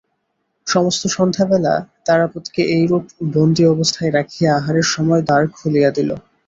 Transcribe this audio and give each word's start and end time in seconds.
সমস্ত 0.67 1.03
সন্ধ্যাবেলা 1.07 1.73
তারাপদকে 2.05 2.61
এইরূপ 2.75 3.03
বন্দী 3.33 3.63
অবস্থায় 3.65 4.11
রাখিয়া 4.11 4.49
আহারের 4.55 4.87
সময় 4.95 5.21
দ্বার 5.27 5.43
খুলিয়া 5.55 5.89
দিল। 5.97 6.09